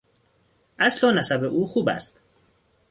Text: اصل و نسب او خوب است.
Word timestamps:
اصل 0.79 1.07
و 1.07 1.11
نسب 1.11 1.43
او 1.43 1.65
خوب 1.65 1.89
است. 1.89 2.21